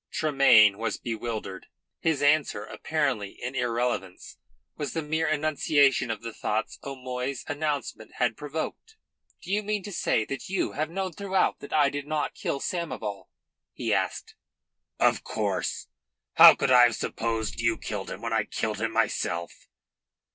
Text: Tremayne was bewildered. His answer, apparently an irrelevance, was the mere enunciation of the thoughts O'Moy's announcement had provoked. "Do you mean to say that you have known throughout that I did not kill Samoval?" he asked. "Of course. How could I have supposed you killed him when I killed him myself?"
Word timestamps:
Tremayne 0.11 0.79
was 0.79 0.97
bewildered. 0.97 1.67
His 1.99 2.23
answer, 2.23 2.63
apparently 2.63 3.37
an 3.43 3.53
irrelevance, 3.53 4.37
was 4.75 4.93
the 4.93 5.03
mere 5.03 5.27
enunciation 5.27 6.09
of 6.09 6.23
the 6.23 6.33
thoughts 6.33 6.79
O'Moy's 6.83 7.45
announcement 7.47 8.13
had 8.15 8.35
provoked. 8.35 8.95
"Do 9.43 9.51
you 9.51 9.61
mean 9.61 9.83
to 9.83 9.91
say 9.91 10.25
that 10.25 10.49
you 10.49 10.71
have 10.71 10.89
known 10.89 11.13
throughout 11.13 11.59
that 11.59 11.71
I 11.71 11.91
did 11.91 12.07
not 12.07 12.33
kill 12.33 12.59
Samoval?" 12.59 13.25
he 13.73 13.93
asked. 13.93 14.33
"Of 14.99 15.23
course. 15.23 15.85
How 16.33 16.55
could 16.55 16.71
I 16.71 16.85
have 16.85 16.95
supposed 16.95 17.59
you 17.59 17.77
killed 17.77 18.09
him 18.09 18.23
when 18.23 18.33
I 18.33 18.45
killed 18.45 18.81
him 18.81 18.91
myself?" 18.91 19.67